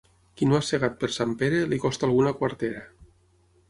[0.39, 2.87] Qui no ha segat per Sant Pere, li costa alguna quartera.